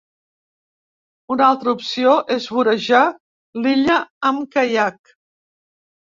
[1.35, 3.03] Una altra opció és vorejar
[3.67, 4.01] l’illa
[4.33, 5.15] amb caiac.